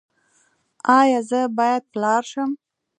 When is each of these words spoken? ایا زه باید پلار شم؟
ایا 0.99 1.19
زه 1.29 1.41
باید 1.57 1.83
پلار 1.91 2.23
شم؟ 2.31 2.49